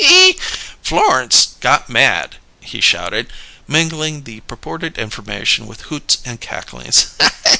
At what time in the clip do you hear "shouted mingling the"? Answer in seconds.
2.81-4.39